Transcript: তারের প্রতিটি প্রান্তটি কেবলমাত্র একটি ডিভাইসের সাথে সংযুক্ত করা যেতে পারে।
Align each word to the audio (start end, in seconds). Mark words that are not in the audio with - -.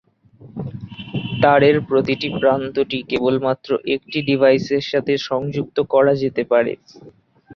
তারের 1.41 1.77
প্রতিটি 1.89 2.27
প্রান্তটি 2.39 2.99
কেবলমাত্র 3.09 3.69
একটি 3.95 4.17
ডিভাইসের 4.27 4.83
সাথে 4.91 5.13
সংযুক্ত 5.29 5.77
করা 5.93 6.13
যেতে 6.23 6.43
পারে। 6.51 6.73